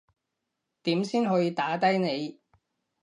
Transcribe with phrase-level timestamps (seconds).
[0.81, 2.39] 點先可以打低你